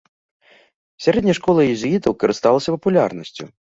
Сярэдняя 1.05 1.35
школа 1.39 1.65
езуітаў 1.75 2.11
карысталася 2.25 2.69
папулярнасцю. 2.77 3.43